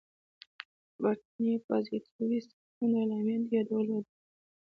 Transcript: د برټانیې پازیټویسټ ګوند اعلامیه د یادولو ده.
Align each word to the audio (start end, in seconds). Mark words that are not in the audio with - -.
د 0.93 0.95
برټانیې 1.01 1.55
پازیټویسټ 1.67 2.51
ګوند 2.75 2.93
اعلامیه 3.01 3.37
د 3.43 3.47
یادولو 3.55 3.97
ده. 4.05 4.11